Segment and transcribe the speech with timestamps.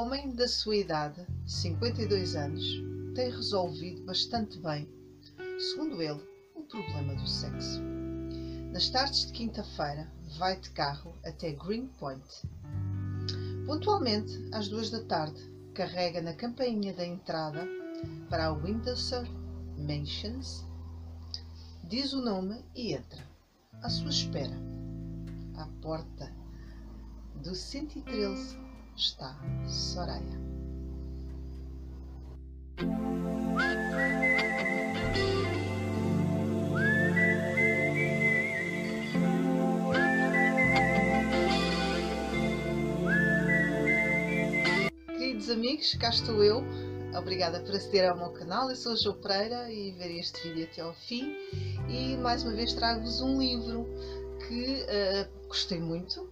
[0.00, 2.64] homem da sua idade, 52 anos,
[3.14, 4.88] tem resolvido bastante bem,
[5.58, 7.82] segundo ele, o problema do sexo.
[8.72, 12.24] Nas tardes de quinta-feira, vai de carro até Greenpoint.
[13.66, 15.38] Pontualmente, às duas da tarde,
[15.74, 17.68] carrega na campainha da entrada
[18.30, 19.28] para a Windsor
[19.76, 20.64] Mansions,
[21.84, 23.22] diz o nome e entra.
[23.82, 24.56] À sua espera,
[25.56, 26.32] à porta
[27.42, 28.69] do 113
[29.00, 29.34] está
[29.66, 30.20] Soraya.
[45.16, 46.62] Queridos amigos, cá estou eu.
[47.16, 48.68] Obrigada por aceder ao meu canal.
[48.68, 51.34] Eu sou a Jo Pereira e ver este vídeo até ao fim.
[51.88, 53.86] E mais uma vez trago-vos um livro
[54.46, 56.30] que uh, gostei muito,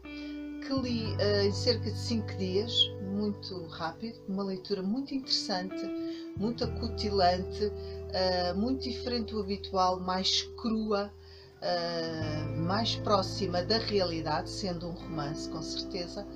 [0.61, 5.77] que li uh, em cerca de 5 dias, muito rápido, uma leitura muito interessante,
[6.37, 11.12] muito acutilante, uh, muito diferente do habitual, mais crua,
[11.62, 16.27] uh, mais próxima da realidade, sendo um romance com certeza,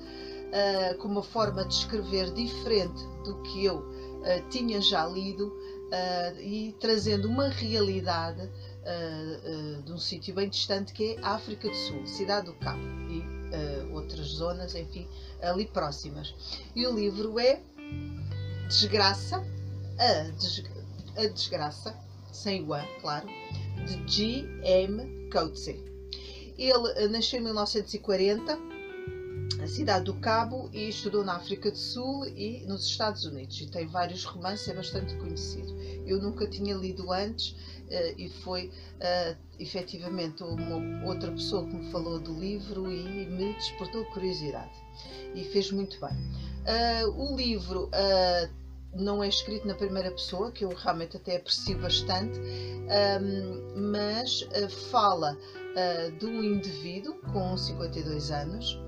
[0.99, 3.83] com uma forma de escrever diferente do que eu
[4.51, 5.51] tinha já lido
[6.39, 8.51] e trazendo uma realidade
[9.83, 12.83] de um sítio bem distante que é a África do Sul, Cidade do Cabo.
[13.09, 15.07] E uh, outras zonas, enfim,
[15.41, 16.33] ali próximas.
[16.75, 17.61] E o livro é
[18.67, 19.43] Desgraça,
[19.97, 20.63] a, Des
[21.15, 21.97] a Desgraça,
[22.31, 23.27] sem o A, claro,
[23.85, 24.45] de G.
[24.63, 25.29] M.
[25.31, 25.83] Coetzee.
[26.57, 28.73] Ele uh, nasceu em 1940
[29.57, 33.67] na cidade do Cabo e estudou na África do Sul e nos Estados Unidos e
[33.67, 35.73] tem vários romances, é bastante conhecido.
[36.05, 41.91] Eu nunca tinha lido antes uh, e foi uh, efetivamente uma outra pessoa que me
[41.91, 44.71] falou do livro e me despertou curiosidade
[45.35, 46.15] e fez muito bem.
[46.63, 48.49] Uh, o livro uh,
[48.93, 54.69] não é escrito na primeira pessoa, que eu realmente até aprecio bastante, um, mas uh,
[54.91, 55.37] fala
[56.19, 58.79] de um indivíduo com 52 anos,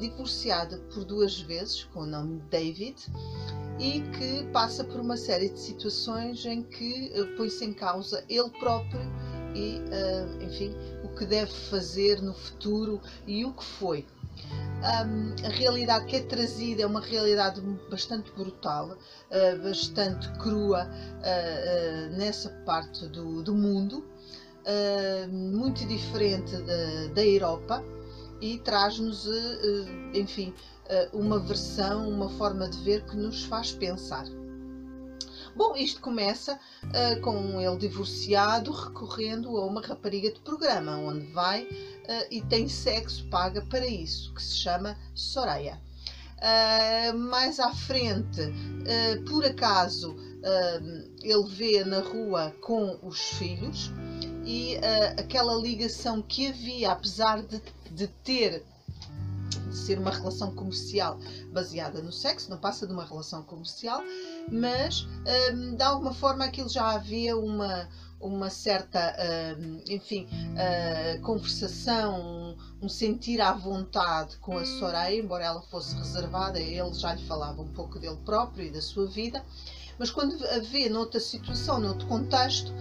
[0.00, 2.96] divorciado por duas vezes, com o nome David,
[3.78, 9.00] e que passa por uma série de situações em que põe-se em causa ele próprio
[9.54, 10.74] e, uh, enfim,
[11.04, 14.06] o que deve fazer no futuro e o que foi.
[14.82, 20.86] A realidade que é trazida é uma realidade bastante brutal, uh, bastante crua
[22.16, 24.04] nessa parte do, do mundo,
[25.30, 27.82] muito diferente da, da Europa
[28.40, 29.26] e traz-nos,
[30.12, 30.52] enfim,
[31.12, 34.26] uma versão, uma forma de ver que nos faz pensar.
[35.56, 41.62] Bom, isto começa uh, com ele divorciado, recorrendo a uma rapariga de programa, onde vai
[41.62, 45.80] uh, e tem sexo, paga para isso, que se chama Soraya.
[46.38, 48.40] Uh, mais à frente,
[49.28, 50.16] por acaso,
[51.22, 53.92] ele vê na rua com os filhos
[54.44, 54.76] e
[55.18, 58.64] aquela ligação que havia, apesar de, de ter
[59.74, 61.18] de ser uma relação comercial
[61.52, 64.02] baseada no sexo, não passa de uma relação comercial,
[64.50, 65.06] mas
[65.52, 67.88] um, de alguma forma aquilo já havia uma,
[68.20, 69.16] uma certa,
[69.58, 75.94] um, enfim, uh, conversação, um, um, sentir à vontade com a Soraya, embora ela fosse
[75.96, 79.44] reservada, ele já lhe falava um pouco dele próprio e da sua vida,
[79.98, 82.72] mas quando a vê noutra situação, noutro contexto,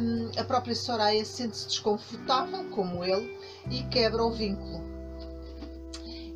[0.00, 3.38] um, a própria Soraya sente-se desconfortável, como ele,
[3.70, 4.82] e quebra o vínculo.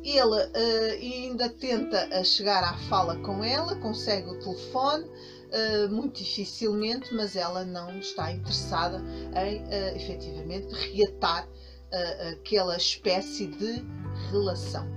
[0.03, 7.13] Ele uh, ainda tenta chegar à fala com ela, consegue o telefone, uh, muito dificilmente,
[7.13, 9.03] mas ela não está interessada
[9.35, 13.85] em uh, efetivamente reatar uh, aquela espécie de
[14.31, 14.87] relação.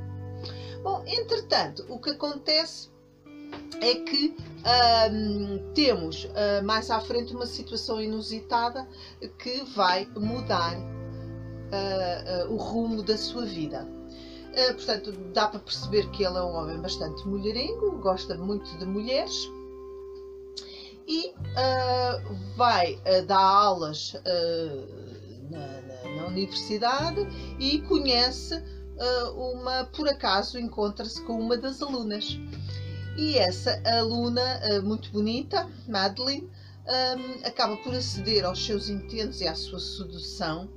[0.83, 2.90] Bom, entretanto, o que acontece
[3.81, 8.87] é que um, temos uh, mais à frente uma situação inusitada
[9.39, 13.89] que vai mudar uh, uh, o rumo da sua vida.
[14.75, 19.49] Portanto, dá para perceber que ele é um homem bastante mulherengo, gosta muito de mulheres
[21.07, 21.33] e
[22.57, 22.99] vai
[23.29, 24.17] dar aulas
[25.51, 27.21] na, na, na, universidade
[27.61, 28.61] e conhece
[29.37, 32.37] uma, por acaso, encontra-se com uma das alunas.
[33.17, 36.49] E essa aluna muito bonita, Madeline,
[36.91, 40.69] um, acaba por aceder aos seus intentos e à sua sedução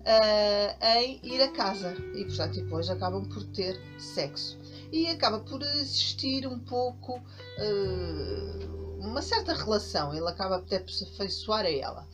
[0.00, 4.58] uh, em ir a casa e, portanto, depois acabam por ter sexo.
[4.92, 11.04] E acaba por existir um pouco uh, uma certa relação, ele acaba até por se
[11.04, 12.06] afeiçoar a ela.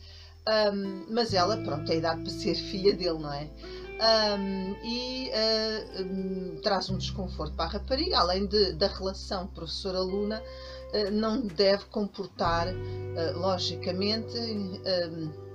[0.73, 3.47] Um, mas ela, pronto, tem idade para ser filha dele, não é?
[4.01, 10.41] Um, e uh, um, traz um desconforto para a rapariga, além de, da relação professor-aluna,
[10.41, 15.51] uh, não deve comportar, uh, logicamente, um,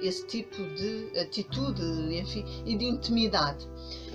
[0.00, 1.82] esse tipo de atitude
[2.16, 3.68] enfim, e de intimidade.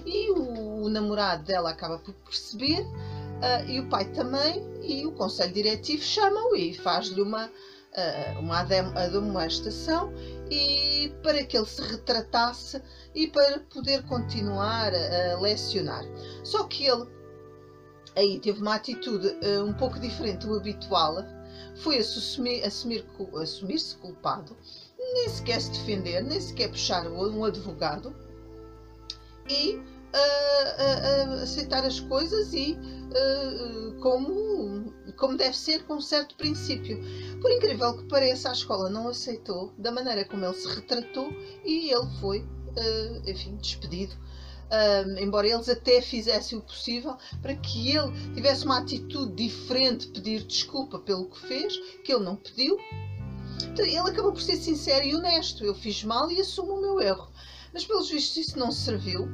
[0.06, 2.86] E o, o namorado dela acaba por perceber,
[3.68, 7.50] e o pai também, e o conselho diretivo chama-o e faz-lhe uma,
[8.40, 10.12] uma admoestação
[10.50, 12.82] e para que ele se retratasse
[13.14, 16.04] e para poder continuar a lecionar.
[16.44, 17.08] Só que ele
[18.16, 21.18] aí teve uma atitude uh, um pouco diferente do habitual,
[21.76, 23.06] foi assumir, assumir,
[23.42, 24.56] assumir-se culpado,
[24.98, 28.16] nem sequer se defender, nem sequer puxar um advogado
[29.50, 32.78] e uh, uh, aceitar as coisas e
[34.02, 37.00] como, como deve ser, com um certo princípio.
[37.42, 41.30] Por incrível que pareça, a escola não aceitou da maneira como ele se retratou
[41.66, 44.16] e ele foi uh, enfim, despedido.
[45.20, 50.98] Embora eles até fizessem o possível para que ele tivesse uma atitude diferente, pedir desculpa
[50.98, 52.76] pelo que fez, que ele não pediu.
[53.78, 55.64] Ele acabou por ser sincero e honesto.
[55.64, 57.32] Eu fiz mal e assumo o meu erro.
[57.72, 59.28] Mas, pelos vistos, isso não serviu.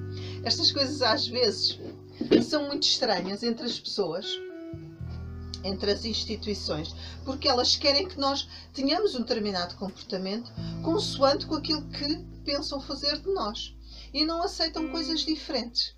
[0.43, 1.79] Estas coisas, às vezes,
[2.43, 4.27] são muito estranhas entre as pessoas
[5.63, 6.95] entre as instituições,
[7.25, 10.51] porque elas querem que nós tenhamos um determinado comportamento
[10.83, 13.75] consoante com aquilo que pensam fazer de nós
[14.13, 15.95] e não aceitam coisas diferentes.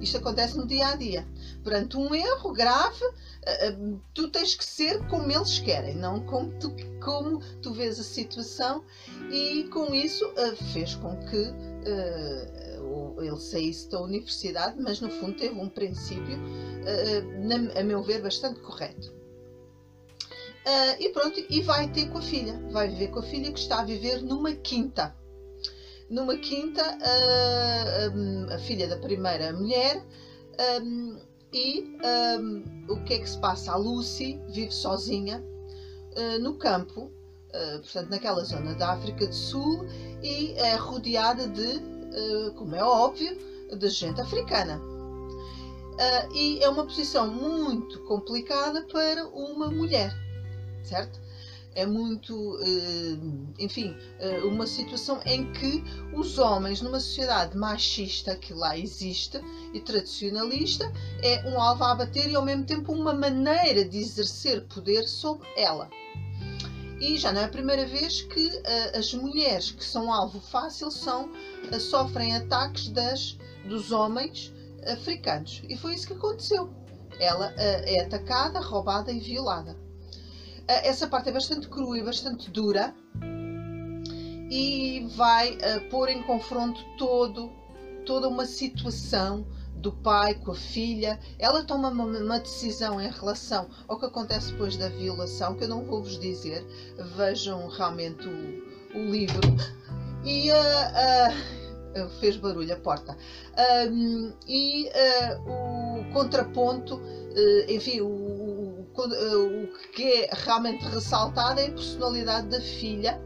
[0.00, 1.26] Isto acontece no dia a dia.
[1.64, 3.02] Perante um erro grave,
[3.42, 3.76] eh, eh,
[4.12, 8.84] tu tens que ser como eles querem, não como tu, como tu vês a situação,
[9.30, 11.54] e com isso eh, fez com que
[13.18, 16.38] ele saísse da universidade, mas no fundo teve um princípio,
[17.78, 19.14] a meu ver, bastante correto.
[20.98, 23.80] E pronto, e vai ter com a filha, vai viver com a filha que está
[23.80, 25.14] a viver numa quinta
[26.08, 26.82] numa quinta,
[28.52, 30.04] a, filha da primeira mulher,
[31.52, 31.96] e
[32.88, 33.72] o que é que se passa?
[33.72, 35.42] A Lucy vive sozinha
[36.40, 37.10] no campo,
[37.82, 39.84] portanto, naquela zona da África do Sul,
[40.22, 41.80] e é rodeada de,
[42.56, 43.36] como é óbvio,
[43.76, 44.80] de gente africana.
[46.34, 50.12] e é uma posição muito complicada para uma mulher,
[50.82, 51.20] certo?
[51.76, 58.54] é muito, eh, enfim, eh, uma situação em que os homens, numa sociedade machista que
[58.54, 59.38] lá existe
[59.74, 60.90] e tradicionalista,
[61.22, 65.46] é um alvo a abater e ao mesmo tempo uma maneira de exercer poder sobre
[65.54, 65.90] ela.
[67.00, 70.90] E já não é a primeira vez que uh, as mulheres que são alvo fácil
[70.90, 73.36] são, uh, sofrem ataques das,
[73.68, 74.52] dos homens
[74.86, 75.62] africanos.
[75.68, 76.70] E foi isso que aconteceu.
[77.20, 79.76] Ela uh, é atacada, roubada e violada.
[80.66, 82.92] Essa parte é bastante crua e bastante dura
[84.50, 85.56] e vai
[85.90, 87.52] pôr em confronto todo,
[88.04, 89.46] toda uma situação
[89.86, 91.18] do pai com a filha.
[91.38, 95.68] Ela toma uma, uma, decisão em relação ao que acontece depois da violação, que eu
[95.68, 96.66] não vou vos dizer.
[97.16, 99.40] Vejam realmente o, o livro.
[100.24, 103.16] E uh, uh, fez barulho a porta.
[104.48, 104.90] e
[105.46, 107.00] o contraponto,
[107.68, 108.56] enfim, o
[108.98, 113.20] eh, o que é realmente ressaltado é a personalidade da filha.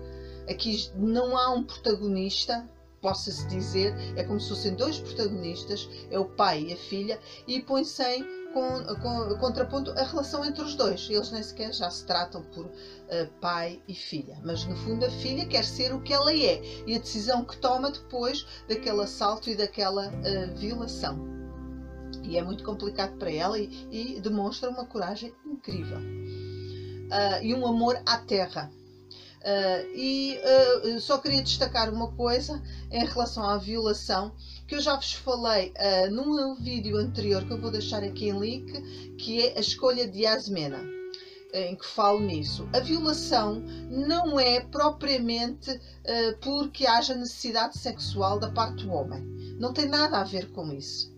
[0.48, 2.68] Aqui não há um protagonista,
[3.00, 7.61] possa-se dizer, é como se fossem dois protagonistas, é o pai e a filha, e
[7.61, 11.09] põe-se em com, com, contraponto a relação entre os dois.
[11.09, 12.71] Eles nem sequer já se tratam por uh,
[13.40, 16.95] pai e filha, mas no fundo a filha quer ser o que ela é e
[16.95, 21.40] a decisão que toma depois daquele assalto e daquela uh, violação
[22.23, 27.66] e é muito complicado para ela e, e demonstra uma coragem incrível uh, e um
[27.66, 28.71] amor à terra.
[29.40, 30.38] Uh, e
[30.85, 34.35] uh, só queria destacar uma coisa em relação à violação
[34.68, 38.38] que eu já vos falei uh, num vídeo anterior que eu vou deixar aqui em
[38.38, 40.85] link, que é a escolha de Yasmena,
[41.54, 42.68] em que falo nisso.
[42.75, 45.80] A violação não é propriamente
[46.42, 49.23] porque haja necessidade sexual da parte do homem,
[49.59, 51.10] não tem nada a ver com isso.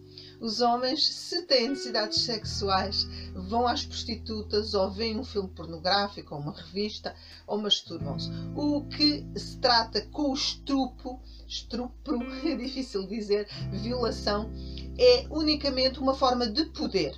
[0.43, 6.41] Os homens, se têm necessidades sexuais, vão às prostitutas ou veem um filme pornográfico ou
[6.41, 7.15] uma revista
[7.47, 8.29] ou masturbam-se.
[8.57, 14.51] O que se trata com o estupro, estupro, é difícil dizer, violação,
[14.99, 17.17] é unicamente uma forma de poder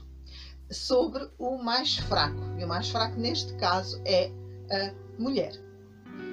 [0.71, 2.43] sobre o mais fraco.
[2.59, 4.31] E o mais fraco neste caso é
[4.71, 5.64] a mulher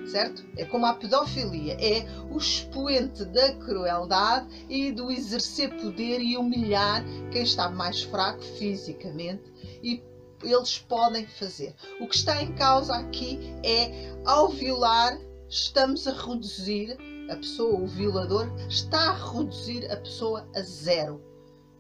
[0.08, 0.44] certo?
[0.58, 7.04] É como a pedofilia, é o expoente da crueldade e do exercer poder e humilhar
[7.32, 9.44] quem está mais fraco fisicamente
[9.84, 10.04] e
[10.44, 11.76] eles podem fazer.
[12.00, 16.98] O que está em causa aqui é, ao violar, estamos a reduzir
[17.30, 21.22] a pessoa, o violador, está a reduzir a pessoa a zero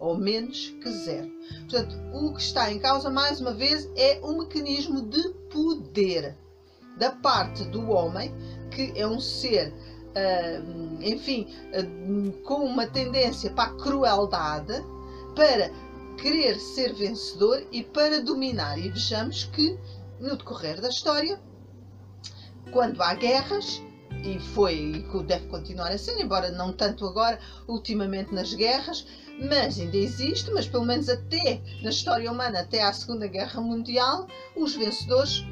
[0.02, 1.30] ou menos que zero.
[1.70, 6.36] Portanto, o que está em causa, mais uma vez, é um mecanismo de poder
[6.98, 8.34] da parte do homem,
[8.70, 14.74] que é um ser, uh, enfim, uh, com uma tendência para a crueldade,
[15.36, 15.72] para
[16.18, 18.78] querer ser vencedor e para dominar.
[18.78, 19.78] E vejamos que,
[20.20, 21.40] no decorrer da história,
[22.72, 23.82] quando há guerras,
[24.24, 29.06] e foi e deve continuar a ser, embora não tanto agora, ultimamente nas guerras,
[29.50, 34.28] mas ainda existe, mas pelo menos até na história humana, até à Segunda Guerra Mundial,
[34.56, 35.44] os vencedores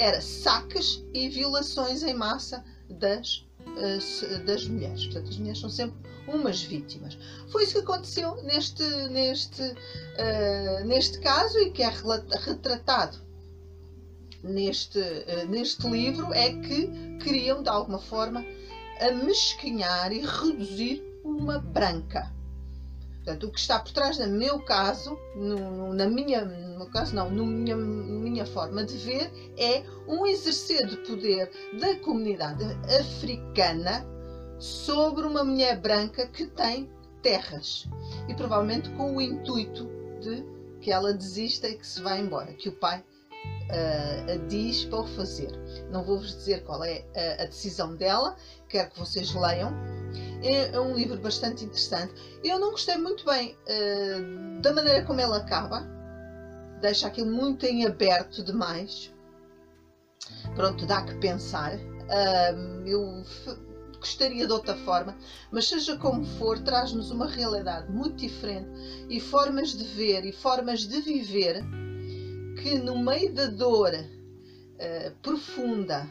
[0.00, 5.04] eram saques e violações em massa das, eh, das mulheres.
[5.04, 7.18] Portanto, as mulheres são sempre umas vítimas.
[7.48, 13.18] Foi isso que aconteceu neste, neste, uh, neste caso e que é retratado
[14.42, 18.44] neste, uh, neste livro é que queriam, de alguma forma,
[19.00, 22.32] amesquinhar e reduzir uma branca.
[23.24, 27.30] Portanto, o que está por trás, no meu caso, no, na minha, no caso não,
[27.30, 32.64] na minha, minha forma de ver, é um exercer de poder da comunidade
[32.98, 34.06] africana
[34.58, 36.90] sobre uma mulher branca que tem
[37.22, 37.86] terras
[38.28, 39.86] e provavelmente com o intuito
[40.20, 40.44] de
[40.80, 43.04] que ela desista e que se vá embora, que o pai
[43.70, 45.50] uh, diz para o fazer.
[45.90, 48.36] Não vou-vos dizer qual é a, a, decisão dela,
[48.68, 49.72] quero que vocês leiam.
[50.42, 52.14] É, é, um livro bastante interessante.
[52.42, 55.86] Eu não gostei muito bem uh, da maneira como ele acaba,
[56.80, 59.12] deixa aquilo muito em aberto demais.
[60.54, 61.74] Pronto, dá que pensar.
[61.76, 63.24] Uh, eu
[63.98, 65.14] gostaria de outra forma,
[65.52, 68.70] mas seja como for, traz-nos uma realidade muito diferente
[69.10, 71.62] e formas de ver e formas de viver
[72.62, 76.08] que no meio da dor uh, profunda,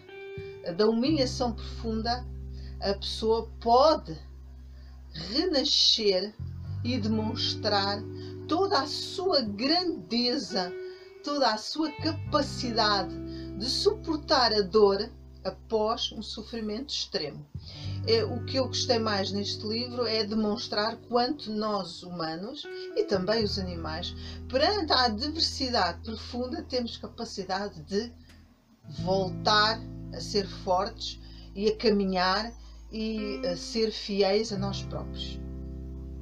[0.78, 2.26] da humilhação profunda,
[2.82, 4.18] a pessoa pode
[5.14, 6.34] renascer
[6.84, 8.02] e demonstrar
[8.48, 10.72] toda a sua grandeza,
[11.24, 13.14] toda a sua capacidade
[13.58, 15.10] de suportar a dor
[15.44, 17.46] após um sofrimento extremo.
[18.08, 22.64] É, o que eu gostei mais neste livro é demonstrar quanto nós humanos
[22.96, 24.16] e também os animais,
[24.48, 28.12] perante a diversidade profunda, temos capacidade de
[29.04, 29.80] voltar
[30.14, 31.20] a ser fortes
[31.54, 32.52] e a caminhar
[32.92, 35.40] e a ser fiéis a nós próprios.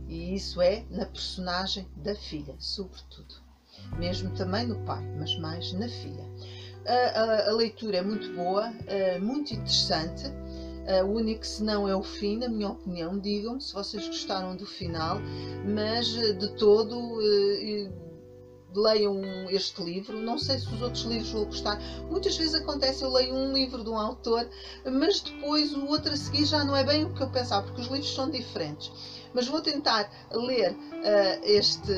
[0.08, 3.36] E isso é na personagem da filha, sobretudo.
[3.98, 6.26] Mesmo também no pai, mas mais na filha.
[6.86, 10.24] A, a, a leitura é muito boa, é, muito interessante
[10.88, 13.20] Uh, o único senão é o fim, na minha opinião.
[13.20, 15.18] Digam-me se vocês gostaram do final,
[15.66, 16.96] mas eh, de todo
[18.78, 20.20] leiam este livro.
[20.22, 21.80] Não sei se os outros livros vão gostar.
[22.10, 24.48] Muitas vezes acontece, eu leio um livro de um autor,
[24.86, 27.82] mas depois o outro a seguir já não é bem o que eu pensava, porque
[27.82, 28.92] os livros são diferentes.
[29.34, 30.78] Mas vou tentar ler uh,
[31.44, 31.92] este,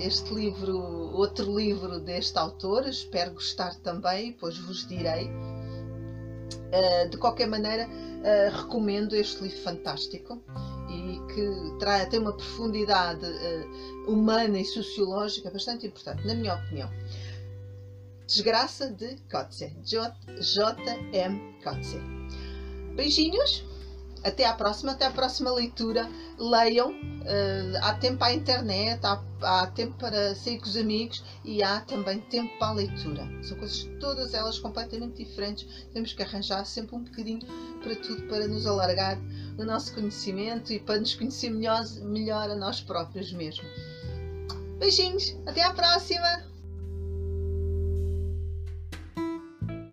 [0.00, 0.76] este livro,
[1.14, 5.30] outro livro deste autor, espero gostar também, depois vos direi.
[7.10, 7.88] De qualquer maneira,
[8.22, 10.40] Uh, recomendo este livro fantástico
[10.88, 16.88] e que trai, tem uma profundidade uh, humana e sociológica bastante importante, na minha opinião.
[18.24, 21.58] Desgraça de Kotze, J.M.
[21.64, 21.98] Kotze.
[22.94, 23.64] Beijinhos!
[24.24, 26.08] Até à próxima, até à próxima leitura.
[26.38, 31.62] Leiam, uh, há tempo a internet, há, há, tempo para sair com os amigos e
[31.62, 33.28] há também tempo para a leitura.
[33.42, 35.66] São coisas todas elas completamente diferentes.
[35.92, 37.40] Temos que arranjar sempre um bocadinho
[37.82, 39.18] para tudo, para nos alargar
[39.58, 43.64] o nosso conhecimento e para nos conhecer melhor, melhor a nós próprios mesmo.
[44.78, 46.51] Beijinhos, até à próxima!